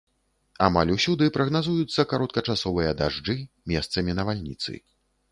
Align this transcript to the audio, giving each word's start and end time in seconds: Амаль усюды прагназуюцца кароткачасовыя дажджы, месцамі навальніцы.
Амаль 0.67 0.91
усюды 0.93 1.25
прагназуюцца 1.35 2.05
кароткачасовыя 2.13 2.95
дажджы, 3.01 3.35
месцамі 3.73 4.11
навальніцы. 4.21 4.73